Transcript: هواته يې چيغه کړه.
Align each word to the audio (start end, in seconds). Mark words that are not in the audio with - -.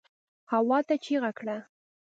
هواته 0.51 0.93
يې 0.95 1.01
چيغه 1.03 1.31
کړه. 1.39 1.57